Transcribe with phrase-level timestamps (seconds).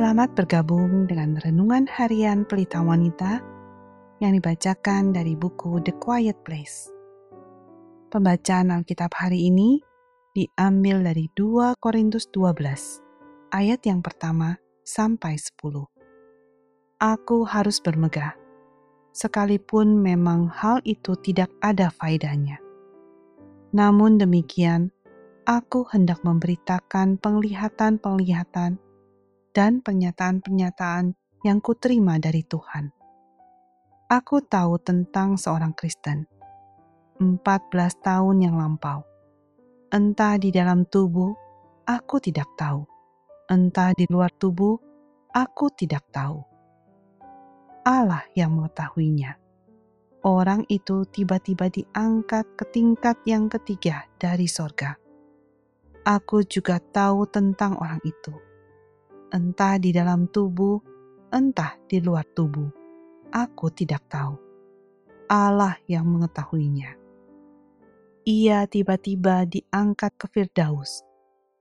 [0.00, 3.36] Selamat bergabung dengan Renungan Harian Pelita Wanita
[4.24, 6.88] yang dibacakan dari buku The Quiet Place.
[8.08, 9.76] Pembacaan Alkitab hari ini
[10.32, 14.56] diambil dari 2 Korintus 12, ayat yang pertama
[14.88, 15.84] sampai 10.
[16.96, 18.40] Aku harus bermegah,
[19.12, 22.56] sekalipun memang hal itu tidak ada faedahnya.
[23.76, 24.96] Namun demikian,
[25.44, 28.80] aku hendak memberitakan penglihatan-penglihatan
[29.50, 32.92] dan pernyataan-pernyataan yang kuterima dari Tuhan.
[34.10, 36.26] Aku tahu tentang seorang Kristen.
[37.20, 39.06] 14 tahun yang lampau.
[39.92, 41.34] Entah di dalam tubuh,
[41.86, 42.86] aku tidak tahu.
[43.50, 44.78] Entah di luar tubuh,
[45.34, 46.42] aku tidak tahu.
[47.86, 49.36] Allah yang mengetahuinya.
[50.20, 54.96] Orang itu tiba-tiba diangkat ke tingkat yang ketiga dari sorga.
[56.04, 58.49] Aku juga tahu tentang orang itu
[59.30, 60.78] entah di dalam tubuh,
[61.30, 62.68] entah di luar tubuh.
[63.30, 64.34] Aku tidak tahu.
[65.30, 66.98] Allah yang mengetahuinya.
[68.26, 71.06] Ia tiba-tiba diangkat ke Firdaus,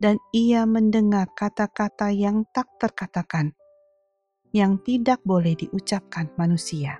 [0.01, 3.53] dan ia mendengar kata-kata yang tak terkatakan,
[4.49, 6.97] yang tidak boleh diucapkan manusia.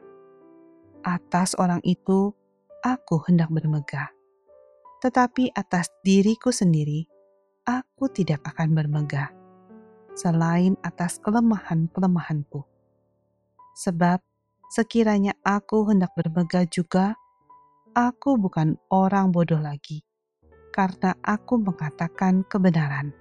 [1.01, 2.29] Atas orang itu,
[2.85, 4.13] aku hendak bermegah.
[5.01, 7.09] Tetapi atas diriku sendiri,
[7.65, 9.38] aku tidak akan bermegah
[10.17, 12.65] selain atas kelemahan-kelemahanku.
[13.79, 14.19] Sebab
[14.73, 17.15] sekiranya aku hendak bermegah juga,
[17.95, 20.03] aku bukan orang bodoh lagi,
[20.75, 23.15] karena aku mengatakan kebenaran.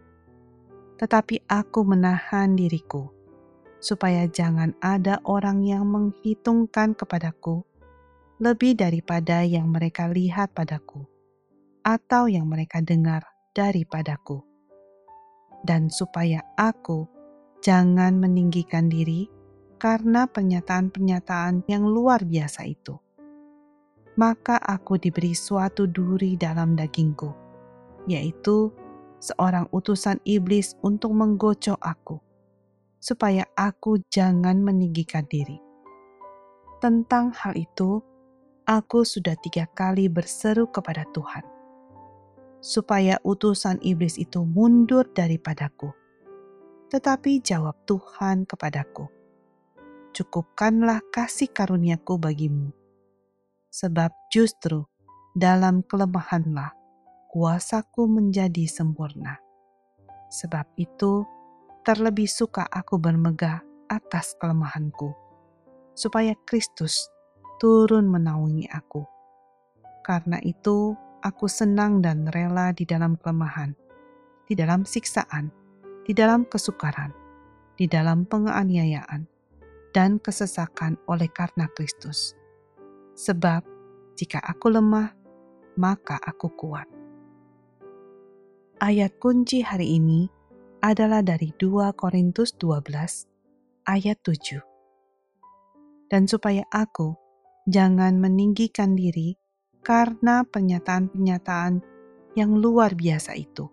[0.99, 3.07] Tetapi aku menahan diriku,
[3.79, 7.63] supaya jangan ada orang yang menghitungkan kepadaku
[8.43, 11.07] lebih daripada yang mereka lihat padaku,
[11.87, 13.23] atau yang mereka dengar
[13.55, 14.48] daripadaku
[15.67, 17.09] dan supaya aku
[17.65, 19.27] jangan meninggikan diri
[19.79, 22.99] karena pernyataan-pernyataan yang luar biasa itu.
[24.19, 27.31] Maka aku diberi suatu duri dalam dagingku,
[28.11, 28.75] yaitu
[29.23, 32.19] seorang utusan iblis untuk menggocok aku,
[32.99, 35.63] supaya aku jangan meninggikan diri.
[36.83, 38.03] Tentang hal itu,
[38.67, 41.58] aku sudah tiga kali berseru kepada Tuhan
[42.59, 45.95] supaya utusan iblis itu mundur daripadaku.
[46.89, 49.19] Tetapi jawab Tuhan kepadaku,
[50.09, 52.75] Cukupkanlah kasih karuniaku bagimu,
[53.71, 54.89] sebab justru
[55.37, 56.75] dalam kelemahanlah
[57.31, 59.39] kuasaku menjadi sempurna.
[60.33, 61.23] Sebab itu,
[61.85, 65.13] terlebih suka aku bermegah atas kelemahanku,
[65.93, 66.99] supaya Kristus
[67.63, 69.05] turun menaungi aku.
[70.03, 73.75] Karena itu, aku senang dan rela di dalam kelemahan,
[74.47, 75.51] di dalam siksaan,
[76.07, 77.13] di dalam kesukaran,
[77.77, 79.27] di dalam penganiayaan,
[79.93, 82.37] dan kesesakan oleh karena Kristus.
[83.19, 83.67] Sebab
[84.15, 85.15] jika aku lemah,
[85.79, 86.87] maka aku kuat.
[88.79, 90.31] Ayat kunci hari ini
[90.83, 93.27] adalah dari 2 Korintus 12
[93.91, 94.63] ayat 7.
[96.07, 97.19] Dan supaya aku
[97.67, 99.35] jangan meninggikan diri
[99.83, 101.83] karena pernyataan-pernyataan
[102.39, 103.67] yang luar biasa itu.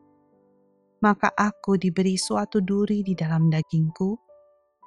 [1.06, 4.18] Maka aku diberi suatu duri di dalam dagingku,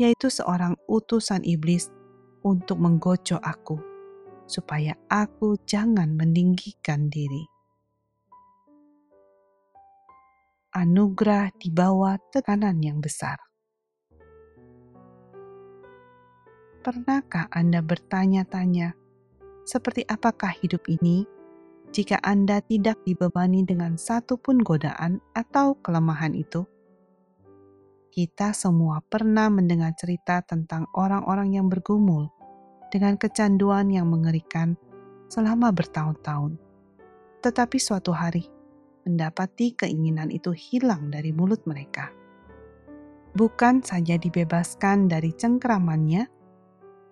[0.02, 1.86] yaitu seorang utusan iblis
[2.42, 3.78] untuk menggocok aku,
[4.50, 7.46] supaya aku jangan meninggikan diri.
[10.74, 13.38] Anugerah di bawah tekanan yang besar.
[16.82, 18.97] Pernahkah Anda bertanya-tanya,
[19.68, 21.28] seperti apakah hidup ini
[21.92, 26.64] jika Anda tidak dibebani dengan satu pun godaan atau kelemahan itu?
[28.08, 32.32] Kita semua pernah mendengar cerita tentang orang-orang yang bergumul
[32.88, 34.72] dengan kecanduan yang mengerikan
[35.28, 36.56] selama bertahun-tahun,
[37.44, 38.48] tetapi suatu hari
[39.04, 42.08] mendapati keinginan itu hilang dari mulut mereka.
[43.36, 46.37] Bukan saja dibebaskan dari cengkeramannya,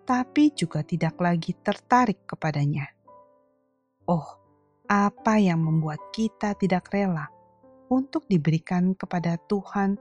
[0.06, 2.86] tapi juga tidak lagi tertarik kepadanya.
[4.06, 4.38] Oh,
[4.86, 7.26] apa yang membuat kita tidak rela
[7.90, 9.98] untuk diberikan kepada Tuhan,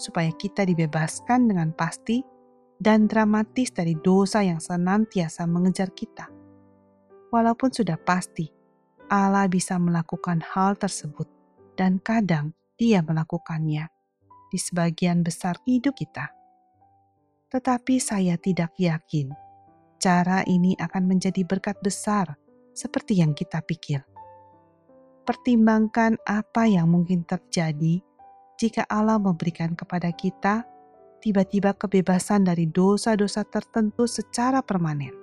[0.00, 2.24] supaya kita dibebaskan dengan pasti
[2.80, 6.32] dan dramatis dari dosa yang senantiasa mengejar kita.
[7.28, 8.48] Walaupun sudah pasti
[9.12, 11.28] Allah bisa melakukan hal tersebut,
[11.76, 13.86] dan kadang Dia melakukannya
[14.48, 16.41] di sebagian besar hidup kita
[17.52, 19.28] tetapi saya tidak yakin
[20.00, 22.34] cara ini akan menjadi berkat besar
[22.74, 24.02] seperti yang kita pikir.
[25.22, 28.02] Pertimbangkan apa yang mungkin terjadi
[28.58, 30.66] jika Allah memberikan kepada kita
[31.22, 35.14] tiba-tiba kebebasan dari dosa-dosa tertentu secara permanen.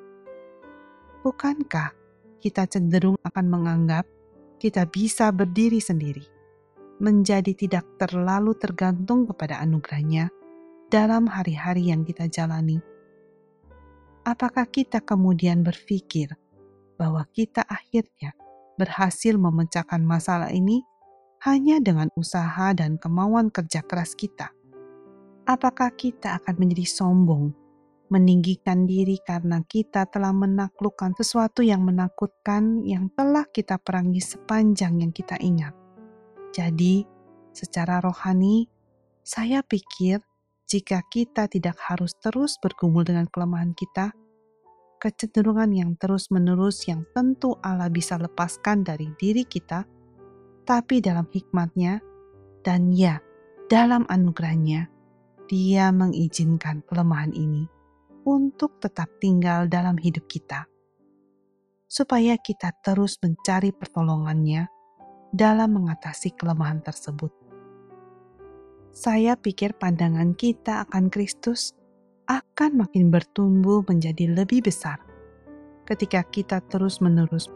[1.20, 1.92] Bukankah
[2.40, 4.08] kita cenderung akan menganggap
[4.64, 6.24] kita bisa berdiri sendiri,
[7.04, 10.32] menjadi tidak terlalu tergantung kepada anugerahnya
[10.90, 12.82] dalam hari-hari yang kita jalani?
[14.26, 16.34] Apakah kita kemudian berpikir
[16.98, 18.34] bahwa kita akhirnya
[18.76, 20.82] berhasil memecahkan masalah ini
[21.46, 24.50] hanya dengan usaha dan kemauan kerja keras kita?
[25.46, 27.54] Apakah kita akan menjadi sombong,
[28.10, 35.14] meninggikan diri karena kita telah menaklukkan sesuatu yang menakutkan yang telah kita perangi sepanjang yang
[35.14, 35.74] kita ingat?
[36.50, 37.06] Jadi,
[37.54, 38.70] secara rohani,
[39.22, 40.29] saya pikir
[40.70, 44.14] jika kita tidak harus terus bergumul dengan kelemahan kita,
[45.02, 49.82] kecenderungan yang terus-menerus yang tentu Allah bisa lepaskan dari diri kita,
[50.70, 51.98] tapi dalam hikmatnya
[52.62, 53.18] dan ya,
[53.66, 54.86] dalam anugerahnya,
[55.50, 57.66] dia mengizinkan kelemahan ini
[58.30, 60.70] untuk tetap tinggal dalam hidup kita,
[61.90, 64.70] supaya kita terus mencari pertolongannya
[65.34, 67.49] dalam mengatasi kelemahan tersebut.
[68.90, 71.78] Saya pikir pandangan kita akan Kristus
[72.26, 74.98] akan makin bertumbuh menjadi lebih besar
[75.86, 77.50] ketika kita terus-menerus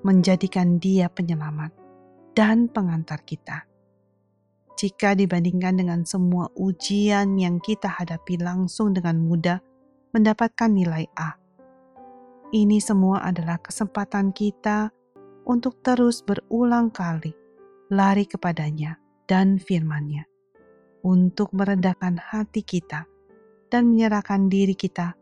[0.00, 1.72] menjadikan Dia penyelamat
[2.32, 3.68] dan pengantar kita.
[4.80, 9.60] Jika dibandingkan dengan semua ujian yang kita hadapi langsung dengan mudah
[10.16, 11.36] mendapatkan nilai A,
[12.56, 14.88] ini semua adalah kesempatan kita
[15.44, 17.36] untuk terus berulang kali
[17.92, 18.96] lari kepadanya
[19.28, 20.29] dan firman-Nya
[21.04, 23.06] untuk meredakan hati kita
[23.70, 25.14] dan menyerahkan diri kita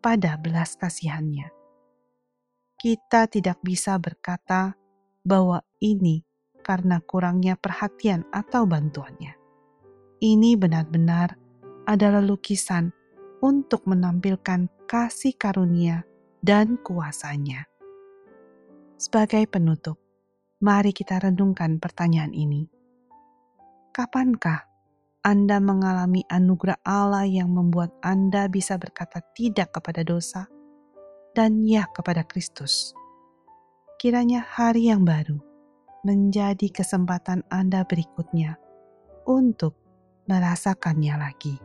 [0.00, 1.50] pada belas kasihannya.
[2.76, 4.76] Kita tidak bisa berkata
[5.26, 6.22] bahwa ini
[6.60, 9.34] karena kurangnya perhatian atau bantuannya.
[10.22, 11.34] Ini benar-benar
[11.86, 12.90] adalah lukisan
[13.40, 16.02] untuk menampilkan kasih karunia
[16.42, 17.66] dan kuasanya.
[18.96, 20.00] Sebagai penutup,
[20.58, 22.66] mari kita renungkan pertanyaan ini.
[23.92, 24.65] Kapankah
[25.26, 30.46] anda mengalami anugerah Allah yang membuat Anda bisa berkata tidak kepada dosa
[31.34, 32.94] dan ya kepada Kristus.
[33.98, 35.42] Kiranya hari yang baru
[36.06, 38.54] menjadi kesempatan Anda berikutnya
[39.26, 39.74] untuk
[40.30, 41.58] merasakannya lagi.